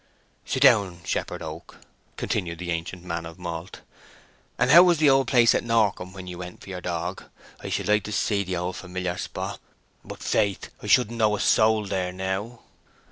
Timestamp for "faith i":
10.23-10.87